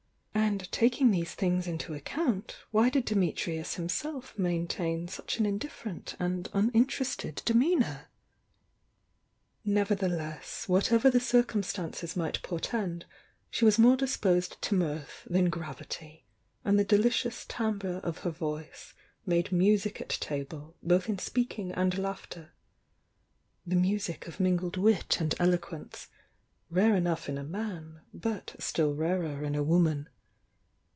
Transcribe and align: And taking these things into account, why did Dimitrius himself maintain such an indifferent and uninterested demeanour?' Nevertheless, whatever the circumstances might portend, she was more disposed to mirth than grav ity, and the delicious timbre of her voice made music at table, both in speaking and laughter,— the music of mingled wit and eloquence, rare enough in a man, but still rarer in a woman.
And 0.33 0.69
taking 0.71 1.11
these 1.11 1.33
things 1.33 1.65
into 1.65 1.93
account, 1.93 2.57
why 2.71 2.89
did 2.89 3.05
Dimitrius 3.05 3.75
himself 3.75 4.37
maintain 4.37 5.07
such 5.07 5.39
an 5.39 5.45
indifferent 5.45 6.15
and 6.19 6.49
uninterested 6.53 7.41
demeanour?' 7.45 8.09
Nevertheless, 9.65 10.67
whatever 10.67 11.09
the 11.09 11.19
circumstances 11.21 12.17
might 12.17 12.41
portend, 12.43 13.05
she 13.49 13.63
was 13.63 13.79
more 13.79 13.95
disposed 13.95 14.61
to 14.63 14.75
mirth 14.75 15.25
than 15.29 15.49
grav 15.49 15.79
ity, 15.81 16.25
and 16.65 16.77
the 16.77 16.83
delicious 16.83 17.45
timbre 17.45 17.99
of 18.03 18.19
her 18.19 18.31
voice 18.31 18.93
made 19.25 19.53
music 19.53 20.01
at 20.01 20.09
table, 20.09 20.75
both 20.83 21.07
in 21.07 21.17
speaking 21.17 21.71
and 21.71 21.97
laughter,— 21.97 22.51
the 23.67 23.75
music 23.75 24.27
of 24.27 24.39
mingled 24.41 24.75
wit 24.75 25.19
and 25.21 25.33
eloquence, 25.39 26.09
rare 26.69 26.95
enough 26.95 27.29
in 27.29 27.37
a 27.37 27.43
man, 27.43 28.01
but 28.13 28.55
still 28.59 28.93
rarer 28.93 29.43
in 29.43 29.55
a 29.55 29.63
woman. 29.63 30.09